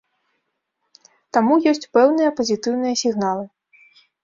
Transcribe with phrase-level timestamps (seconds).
[1.37, 3.45] Таму ёсць пэўныя пазітыўныя сігналы.